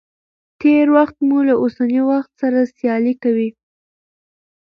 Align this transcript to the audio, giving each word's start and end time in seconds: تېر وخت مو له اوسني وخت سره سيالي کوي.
تېر 0.61 0.87
وخت 0.95 1.17
مو 1.27 1.37
له 1.47 1.53
اوسني 1.61 2.01
وخت 2.11 2.31
سره 2.41 2.59
سيالي 2.77 3.13
کوي. 3.23 3.49